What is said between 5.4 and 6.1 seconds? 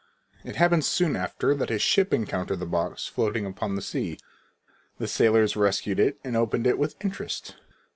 rescued